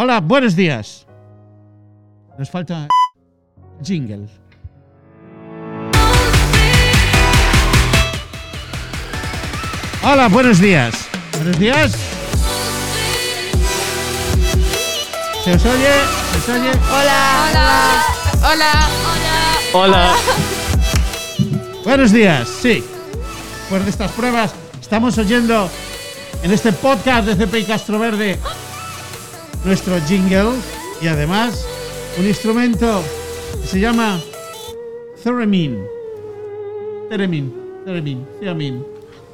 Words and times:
Hola, 0.00 0.20
buenos 0.20 0.54
días. 0.54 1.04
Nos 2.38 2.48
falta 2.48 2.86
jingle. 3.82 4.28
Hola, 10.04 10.28
buenos 10.28 10.60
días. 10.60 11.08
Buenos 11.32 11.58
días. 11.58 11.96
¿Se 15.42 15.54
os 15.54 15.64
oye? 15.64 15.94
¿Se 16.30 16.52
os 16.52 16.60
oye? 16.60 16.70
Hola. 16.92 18.04
Hola. 18.52 18.72
Hola. 19.72 20.14
Buenos 21.82 22.12
días, 22.12 22.48
sí. 22.48 22.84
Después 23.62 23.82
de 23.82 23.90
estas 23.90 24.12
pruebas, 24.12 24.54
estamos 24.80 25.18
oyendo 25.18 25.68
en 26.44 26.52
este 26.52 26.70
podcast 26.70 27.26
de 27.26 27.34
CPI 27.44 27.64
Castro 27.64 27.98
Verde 27.98 28.38
nuestro 29.64 29.98
jingle 30.06 30.52
y 31.00 31.08
además 31.08 31.64
un 32.18 32.26
instrumento 32.26 33.02
que 33.60 33.66
se 33.66 33.80
llama 33.80 34.20
Theremin. 35.22 35.78
Theremin, 37.10 37.54
Theremin, 37.84 38.26
Theremin, 38.40 38.84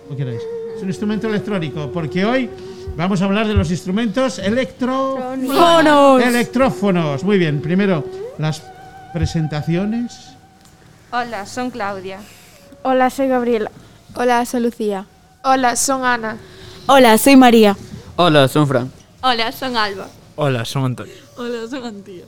como 0.04 0.16
queráis. 0.16 0.40
Es 0.76 0.82
un 0.82 0.88
instrumento 0.88 1.28
electrónico 1.28 1.90
porque 1.92 2.24
hoy 2.24 2.50
vamos 2.96 3.22
a 3.22 3.26
hablar 3.26 3.46
de 3.46 3.54
los 3.54 3.70
instrumentos 3.70 4.38
electro... 4.38 5.18
Fonos. 5.46 6.22
electrófonos. 6.22 7.24
Muy 7.24 7.38
bien, 7.38 7.60
primero 7.60 8.04
las 8.38 8.62
presentaciones. 9.12 10.30
Hola, 11.12 11.46
son 11.46 11.70
Claudia. 11.70 12.18
Hola, 12.82 13.08
soy 13.10 13.28
Gabriela. 13.28 13.70
Hola, 14.14 14.44
soy 14.44 14.60
Lucía. 14.60 15.06
Hola, 15.42 15.76
son 15.76 16.04
Ana. 16.04 16.36
Hola, 16.86 17.16
soy 17.18 17.36
María. 17.36 17.76
Hola, 18.16 18.48
son 18.48 18.66
Fran. 18.66 18.90
Hola, 19.22 19.52
son 19.52 19.76
Alba. 19.76 20.08
Hola, 20.36 20.64
son 20.64 20.84
Antonio. 20.84 21.14
Hola, 21.36 21.68
soy 21.68 21.86
Antía. 21.86 22.24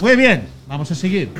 Muy 0.00 0.16
bien, 0.16 0.48
vamos 0.66 0.90
a 0.90 0.96
seguir. 0.96 1.30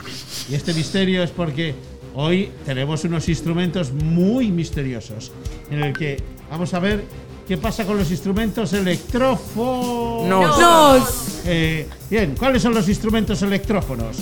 Y 0.48 0.54
este 0.54 0.72
misterio 0.72 1.24
es 1.24 1.32
porque 1.32 1.74
hoy 2.14 2.50
tenemos 2.64 3.02
unos 3.04 3.28
instrumentos 3.28 3.90
muy 3.92 4.52
misteriosos 4.52 5.32
en 5.68 5.82
el 5.82 5.92
que 5.92 6.22
vamos 6.48 6.72
a 6.74 6.78
ver 6.78 7.04
qué 7.48 7.58
pasa 7.58 7.84
con 7.84 7.98
los 7.98 8.08
instrumentos 8.12 8.72
electrófonos. 8.72 10.28
Nos. 10.28 11.40
Eh, 11.44 11.88
bien, 12.08 12.36
¿cuáles 12.38 12.62
son 12.62 12.72
los 12.72 12.88
instrumentos 12.88 13.42
electrófonos? 13.42 14.18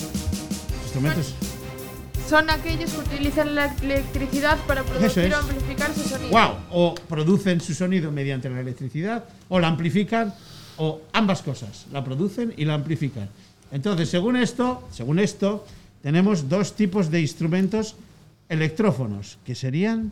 Instrumentos. 0.84 1.34
Son 2.30 2.48
aquellos 2.48 2.92
que 2.92 2.98
utilizan 2.98 3.54
la 3.54 3.74
electricidad 3.82 4.56
para 4.66 4.84
producir 4.84 5.24
es. 5.24 5.34
o 5.34 5.36
amplificar 5.36 5.92
su 5.92 6.08
sonido. 6.08 6.30
Wow, 6.30 6.56
o 6.70 6.94
producen 6.94 7.60
su 7.60 7.74
sonido 7.74 8.10
mediante 8.10 8.48
la 8.48 8.60
electricidad, 8.60 9.24
o 9.48 9.58
la 9.58 9.68
amplifican, 9.68 10.32
o 10.80 11.02
ambas 11.12 11.42
cosas, 11.44 11.84
la 11.92 12.00
producen 12.02 12.54
y 12.56 12.64
la 12.64 12.72
amplifican. 12.74 13.28
Entonces, 13.70 14.08
según 14.08 14.34
esto, 14.36 14.82
según 14.90 15.18
esto, 15.20 15.66
tenemos 16.02 16.48
dos 16.48 16.72
tipos 16.72 17.10
de 17.12 17.20
instrumentos 17.20 17.96
electrófonos, 18.48 19.36
que 19.44 19.54
serían 19.54 20.10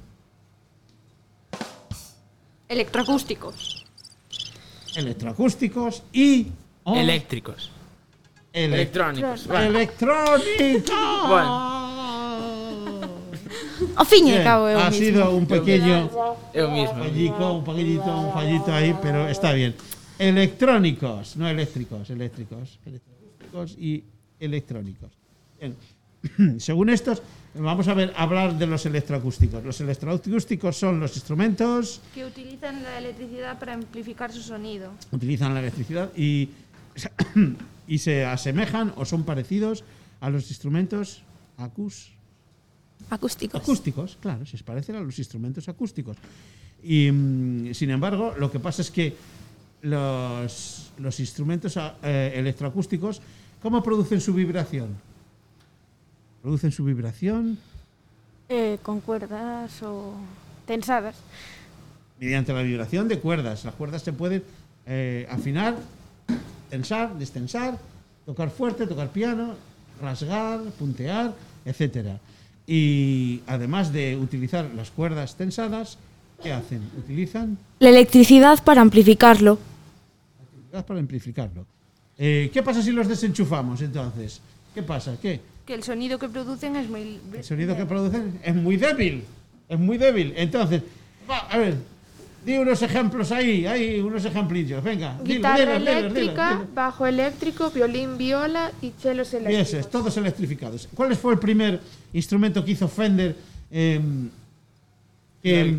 Electroacústicos. 2.68 3.86
electroacústicos 4.94 6.02
y 6.12 6.48
o 6.84 6.94
Eléctricos. 6.96 7.70
ele- 8.52 8.76
Electrónicos. 8.76 9.46
Vale. 9.46 9.66
electrónicos. 9.68 10.90
Ao 13.96 14.04
fin 14.04 14.26
e 14.26 14.30
Bien, 14.30 14.38
ao 14.42 14.44
cabo 14.44 14.64
é 14.68 14.74
o 14.76 14.80
ha 14.84 14.90
mismo. 14.90 15.00
sido 15.00 15.20
un 15.32 15.46
pequeño 15.46 16.10
Eu 16.52 16.68
mismo. 16.70 16.98
fallico, 16.98 17.44
un 17.56 17.64
pequeñito, 17.64 18.10
un 18.10 18.30
fallito 18.34 18.70
ahí, 18.74 18.92
pero 19.00 19.28
está 19.28 19.52
bien. 19.54 19.72
Electrónicos, 20.18 21.36
no 21.36 21.48
eléctricos, 21.48 22.10
eléctricos, 22.10 22.78
electroacústicos 22.84 23.76
y 23.78 24.04
electrónicos. 24.40 25.12
Bien. 25.60 25.76
Según 26.60 26.90
estos, 26.90 27.22
vamos 27.54 27.86
a 27.86 27.94
ver 27.94 28.12
hablar 28.16 28.58
de 28.58 28.66
los 28.66 28.84
electroacústicos. 28.86 29.64
Los 29.64 29.80
electroacústicos 29.80 30.76
son 30.76 30.98
los 30.98 31.14
instrumentos 31.14 32.00
Que 32.12 32.24
utilizan 32.24 32.82
la 32.82 32.98
electricidad 32.98 33.58
para 33.58 33.74
amplificar 33.74 34.32
su 34.32 34.42
sonido. 34.42 34.92
utilizan 35.12 35.54
la 35.54 35.60
electricidad 35.60 36.10
y, 36.16 36.50
y 37.86 37.98
se 37.98 38.24
asemejan 38.24 38.92
o 38.96 39.04
son 39.04 39.22
parecidos 39.22 39.84
a 40.20 40.30
los 40.30 40.48
instrumentos 40.48 41.22
acústicos. 41.56 42.18
Acústicos. 43.10 43.62
acústicos, 43.62 44.18
claro, 44.20 44.44
se 44.44 44.58
parecen 44.64 44.96
a 44.96 45.00
los 45.00 45.16
instrumentos 45.16 45.68
acústicos. 45.68 46.16
Y 46.82 47.10
mm, 47.10 47.74
sin 47.74 47.90
embargo, 47.90 48.34
lo 48.36 48.50
que 48.50 48.58
pasa 48.58 48.82
es 48.82 48.90
que 48.90 49.14
los, 49.82 50.90
los 50.98 51.20
instrumentos 51.20 51.76
a- 51.76 51.96
eh, 52.02 52.32
electroacústicos, 52.36 53.20
¿cómo 53.62 53.82
producen 53.82 54.20
su 54.20 54.32
vibración? 54.34 54.96
Producen 56.42 56.72
su 56.72 56.84
vibración 56.84 57.58
Eh, 58.48 58.78
con 58.82 59.00
cuerdas 59.04 59.82
ou 59.84 60.16
tensadas. 60.64 61.16
mediante 62.18 62.52
la 62.52 62.62
vibración 62.62 63.06
de 63.06 63.20
cuerdas. 63.20 63.64
Las 63.64 63.74
cuerdas 63.74 64.02
se 64.02 64.12
pueden 64.12 64.42
eh, 64.86 65.26
afinar, 65.30 65.76
tensar, 66.70 67.12
destensar, 67.18 67.76
tocar 68.24 68.48
fuerte, 68.50 68.86
tocar 68.86 69.10
piano, 69.12 69.54
rasgar, 70.00 70.60
puntear, 70.80 71.34
etcétera. 71.64 72.18
Y 72.66 73.42
además 73.46 73.92
de 73.92 74.16
utilizar 74.16 74.64
las 74.74 74.90
cuerdas 74.90 75.36
tensadas, 75.36 75.98
¿qué 76.42 76.52
hacen? 76.52 76.82
Utilizan 76.96 77.58
La 77.78 77.88
electricidad 77.90 78.62
para 78.64 78.80
amplificarlo. 78.80 79.58
gas 80.72 80.84
para 80.84 81.00
amplificarlo. 81.00 81.66
Eh, 82.16 82.50
¿Qué 82.52 82.62
pasa 82.62 82.82
si 82.82 82.90
los 82.90 83.08
desenchufamos 83.08 83.80
entonces? 83.80 84.40
¿Qué 84.74 84.82
pasa? 84.82 85.16
¿Qué? 85.20 85.40
Que 85.66 85.74
el 85.74 85.82
sonido 85.82 86.18
que 86.18 86.28
producen 86.28 86.76
es 86.76 86.88
muy... 86.88 87.20
El 87.32 87.44
sonido 87.44 87.76
que 87.76 87.84
producen 87.86 88.40
es 88.42 88.54
muy 88.54 88.76
débil. 88.76 89.24
Es 89.68 89.78
muy 89.78 89.98
débil. 89.98 90.32
Entonces, 90.36 90.82
va, 91.30 91.38
a 91.40 91.58
ver, 91.58 91.76
di 92.44 92.56
unos 92.56 92.80
ejemplos 92.82 93.30
ahí, 93.32 93.66
hay 93.66 94.00
unos 94.00 94.24
ejemplillos. 94.24 94.82
Venga, 94.82 95.18
Guitarra 95.22 95.58
dilo, 95.58 95.72
dilo, 95.72 95.78
dilo, 95.78 95.98
eléctrica, 95.98 96.52
dilo. 96.54 96.66
bajo 96.74 97.06
eléctrico, 97.06 97.70
violín, 97.70 98.16
viola 98.16 98.72
y 98.80 98.92
chelos 99.00 99.32
eléctricos. 99.34 99.74
Esos, 99.74 99.90
todos 99.90 100.16
electrificados. 100.16 100.88
¿Cuál 100.94 101.14
fue 101.16 101.34
el 101.34 101.38
primer 101.38 101.80
instrumento 102.12 102.64
que 102.64 102.72
hizo 102.72 102.88
Fender 102.88 103.36
em, 103.70 104.30
que, 105.42 105.76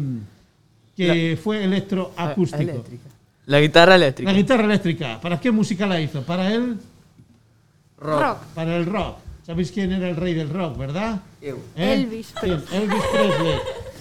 que 1.06 1.40
fue 1.42 1.64
electroacústico? 1.64 2.62
Eléctrica. 2.62 3.10
La 3.46 3.60
guitarra 3.60 3.96
eléctrica. 3.96 4.32
La 4.32 4.38
guitarra 4.38 4.64
eléctrica. 4.66 5.22
¿Para 5.22 5.40
qué 5.40 5.52
música 5.52 5.88
la 5.88 6.00
hizo? 6.00 6.22
Para 6.24 6.54
el, 6.54 6.78
Rock. 7.98 8.44
para 8.54 8.76
el 8.78 8.86
rock. 8.86 9.18
¿Sabéis 9.46 9.72
quién 9.72 9.92
era 9.92 10.10
el 10.10 10.16
rey 10.16 10.34
del 10.34 10.50
rock, 10.50 10.78
verdad? 10.78 11.22
¿Eh? 11.42 11.56
Elvis 11.76 12.34
¿Quién? 12.40 12.62
Elvis 12.72 13.04
Presley. 13.12 13.56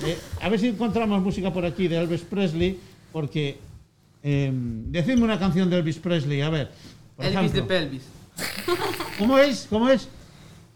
Eh, 0.04 0.19
a 0.41 0.48
ver 0.48 0.60
si 0.60 0.69
encontramos 0.69 1.22
música 1.22 1.53
por 1.53 1.64
aquí 1.64 1.88
de 1.88 1.98
Elvis 1.98 2.20
Presley, 2.20 2.78
porque 3.12 3.58
em, 4.22 4.92
decidme 4.92 5.25
una 5.25 5.38
canción 5.38 5.70
de 5.70 5.78
Elvis 5.78 5.97
Presley, 5.97 6.42
a 6.42 6.50
ver. 6.50 6.70
Por 7.16 7.25
Elvis 7.25 7.53
de 7.53 7.62
pelvis. 7.62 8.03
¿Cómo 9.19 9.38
es? 9.38 9.66
¿Cómo 9.70 9.88
es? 9.88 10.08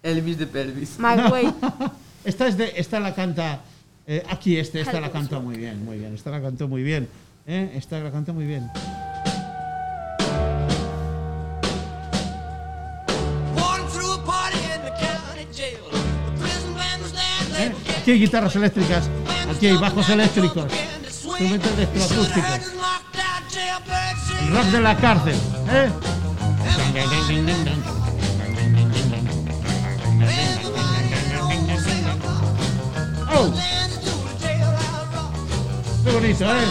Elvis 0.02 0.38
de 0.38 0.46
pelvis. 0.46 0.98
My 0.98 1.30
way. 1.30 1.52
Esta 2.24 2.46
es 2.46 2.56
de, 2.56 2.72
esta 2.76 3.00
la 3.00 3.14
canta 3.14 3.62
eh, 4.06 4.22
aquí 4.28 4.58
este, 4.58 4.80
esta 4.80 5.00
la 5.00 5.10
cantó 5.10 5.40
muy 5.40 5.56
bien, 5.56 5.84
muy 5.84 5.98
bien, 5.98 6.14
esta 6.14 6.30
la 6.30 6.40
cantó 6.40 6.68
muy 6.68 6.82
bien, 6.82 7.08
¿eh? 7.46 7.72
esta 7.74 8.00
la 8.00 8.10
cantó 8.10 8.34
muy 8.34 8.46
bien. 8.46 8.68
¿eh? 17.58 17.72
Aquí 18.00 18.10
hay 18.10 18.18
guitarras 18.18 18.56
eléctricas, 18.56 19.08
aquí 19.54 19.66
hay 19.66 19.76
bajos 19.76 20.08
eléctricos, 20.08 20.66
instrumentos 21.06 21.72
electroacústicos, 21.72 22.72
el 24.40 24.52
rock 24.52 24.66
de 24.66 24.80
la 24.80 24.96
cárcel, 24.96 25.36
¿eh? 25.70 25.90
Oh, 33.34 33.50
qué 36.04 36.12
bonito, 36.12 36.44
¿eh? 36.44 36.64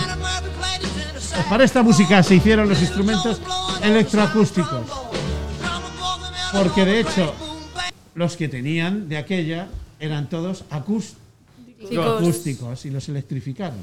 Pues 1.34 1.46
para 1.50 1.64
esta 1.64 1.84
música 1.84 2.22
se 2.24 2.36
hicieron 2.36 2.68
los 2.68 2.82
instrumentos 2.82 3.42
electroacústicos. 3.84 4.82
Porque 6.52 6.86
de 6.86 7.00
hecho, 7.00 7.34
los 8.16 8.36
que 8.36 8.50
tenían 8.50 9.08
de 9.08 9.18
aquella 9.18 9.68
eran 10.00 10.30
todos 10.30 10.66
acústicos 10.70 12.86
y 12.86 12.90
los 12.90 13.10
electrificaron. 13.10 13.80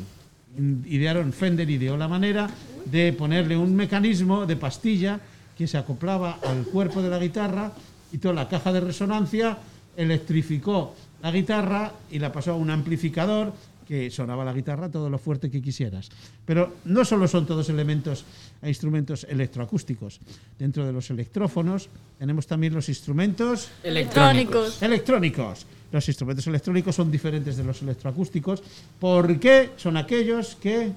Idearon, 0.87 1.33
Fender 1.33 1.71
ideó 1.71 1.97
la 1.97 2.09
manera 2.09 2.51
de 2.85 3.13
ponerle 3.13 3.57
un 3.57 3.75
mecanismo 3.75 4.45
de 4.45 4.57
pastilla 4.57 5.21
que 5.57 5.67
se 5.67 5.79
acoplaba 5.79 6.39
al 6.45 6.65
cuerpo 6.65 7.01
de 7.01 7.09
la 7.09 7.19
guitarra 7.19 7.73
y 8.13 8.19
toda 8.19 8.35
la 8.35 8.49
caja 8.49 8.73
de 8.73 8.81
resonancia 8.81 9.57
electrificó 9.97 10.95
la 11.23 11.31
guitarra 11.31 11.93
y 12.11 12.19
la 12.19 12.33
pasó 12.33 12.53
a 12.53 12.57
un 12.57 12.71
amplificador 12.71 13.53
que 13.89 14.11
sonaba 14.11 14.45
la 14.45 14.53
guitarra 14.53 14.91
todo 14.91 15.09
lo 15.09 15.19
fuerte 15.19 15.51
que 15.51 15.63
quisieras. 15.63 16.11
Pero 16.45 16.77
no 16.85 17.07
solo 17.07 17.27
son 17.27 17.47
todos 17.47 17.71
elementos 17.71 18.25
e 18.61 18.69
instrumentos 18.69 19.25
electroacústicos. 19.25 20.21
Dentro 20.59 20.85
de 20.85 20.93
los 20.93 21.09
electrófonos 21.09 21.89
tenemos 22.19 22.47
también 22.47 22.75
los 22.75 22.91
instrumentos 22.91 23.71
Electrónicos. 23.83 24.83
electrónicos. 24.83 25.65
Los 25.91 26.07
instrumentos 26.07 26.47
electrónicos 26.47 26.95
son 26.95 27.11
diferentes 27.11 27.57
de 27.57 27.65
los 27.65 27.81
electroacústicos 27.81 28.63
porque 29.01 29.71
son 29.79 29.97
aquellos 29.97 30.55
que 30.57 30.93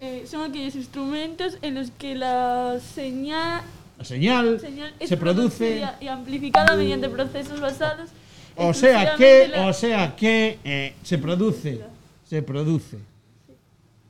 Eh, 0.00 0.24
son 0.30 0.48
aquellos 0.48 0.76
instrumentos 0.76 1.58
en 1.60 1.74
los 1.74 1.90
que 1.90 2.14
la 2.14 2.78
señal, 2.80 3.62
la 3.98 4.04
señal, 4.04 4.60
se 5.04 5.16
produce 5.18 5.84
y 6.00 6.06
amplificada 6.08 6.76
mediante 6.76 7.08
procesos 7.10 7.60
basados 7.60 8.08
o 8.54 8.72
sea 8.72 9.16
que 9.16 9.50
o 9.56 9.72
sea 9.72 10.14
que 10.14 10.58
eh, 10.64 10.94
se 11.02 11.18
produce 11.18 11.80
se 12.28 12.42
produce. 12.42 12.98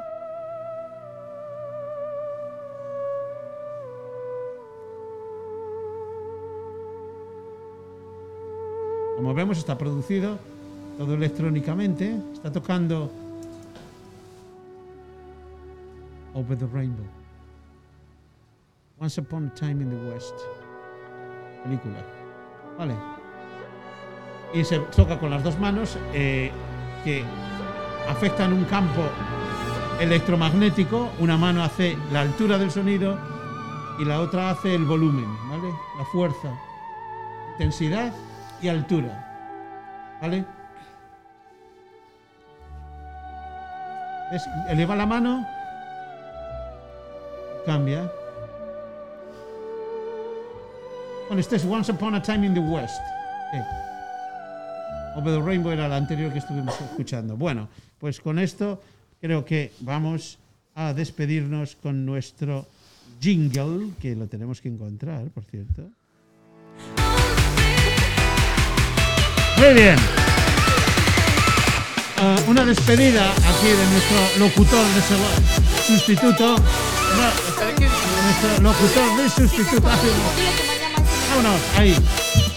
Vemos, 9.33 9.57
está 9.57 9.77
producido 9.77 10.38
todo 10.97 11.13
electrónicamente. 11.15 12.15
Está 12.33 12.51
tocando 12.51 13.12
Over 16.33 16.57
the 16.57 16.68
Rainbow. 16.68 17.06
Once 19.00 19.19
Upon 19.19 19.47
a 19.47 19.53
Time 19.56 19.83
in 19.83 19.89
the 19.89 20.13
West. 20.13 20.35
Película. 21.63 22.03
Vale. 22.77 22.95
Y 24.53 24.63
se 24.63 24.80
toca 24.80 25.19
con 25.19 25.31
las 25.31 25.44
dos 25.44 25.59
manos 25.59 25.97
eh, 26.13 26.51
que 27.03 27.24
afectan 28.07 28.53
un 28.53 28.65
campo 28.65 29.01
electromagnético. 30.00 31.09
Una 31.19 31.38
mano 31.38 31.63
hace 31.63 31.97
la 32.12 32.21
altura 32.21 32.57
del 32.57 32.71
sonido 32.71 33.18
y 34.00 34.06
la 34.06 34.21
otra 34.21 34.51
hace 34.51 34.75
el 34.75 34.86
volumen, 34.86 35.27
¿vale? 35.50 35.74
La 35.97 36.06
fuerza, 36.06 36.56
intensidad 37.53 38.13
y 38.63 38.69
altura. 38.69 40.18
¿Vale? 40.21 40.45
Eleva 44.69 44.95
la 44.95 45.06
mano, 45.06 45.45
cambia. 47.65 48.12
Bueno, 51.27 51.39
este 51.39 51.57
es 51.57 51.65
Once 51.65 51.92
Upon 51.92 52.15
a 52.15 52.21
Time 52.21 52.48
in 52.48 52.54
the 52.54 52.60
West. 52.60 52.95
Sí. 53.51 53.60
Over 55.15 55.39
the 55.39 55.42
Rainbow 55.42 55.71
era 55.71 55.88
la 55.88 55.98
anterior 55.98 56.31
que 56.31 56.39
estuvimos 56.39 56.80
escuchando. 56.81 57.38
Bueno, 57.38 57.68
pues 58.00 58.19
con 58.19 58.39
esto 58.39 58.81
creo 59.21 59.45
que 59.45 59.71
vamos 59.81 60.39
a 60.74 60.94
despedirnos 60.94 61.75
con 61.75 62.06
nuestro 62.06 62.65
jingle, 63.19 63.92
que 64.01 64.15
lo 64.15 64.27
tenemos 64.27 64.62
que 64.62 64.69
encontrar, 64.69 65.27
por 65.30 65.44
cierto. 65.44 65.92
Muy 69.57 69.73
bien. 69.73 69.95
Ah, 72.17 72.35
una 72.47 72.65
despedida 72.65 73.31
aquí 73.31 73.67
de 73.67 73.85
nuestro 73.88 74.39
locutor 74.39 74.85
de 74.88 75.01
sustituto. 75.88 76.55
No, 76.55 77.27
nuestro 78.23 78.61
locutor 78.61 79.17
de 79.17 79.29
sustituto. 79.29 79.81
Vámonos, 81.29 81.61
ahí. 81.77 81.95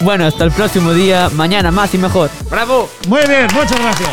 Bueno, 0.00 0.26
hasta 0.26 0.44
el 0.44 0.52
próximo 0.52 0.92
día, 0.92 1.30
mañana 1.30 1.70
más 1.70 1.94
y 1.94 1.98
mejor. 1.98 2.30
¡Bravo! 2.50 2.90
Muy 3.08 3.26
bien, 3.26 3.46
muchas 3.54 3.80
gracias. 3.80 4.10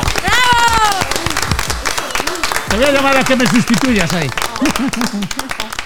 Te 2.69 2.75
voy 2.77 2.85
a 2.85 2.91
llamar 2.91 3.17
a 3.17 3.23
que 3.23 3.35
me 3.35 3.45
sustituyas 3.47 4.11
ahí. 4.13 4.29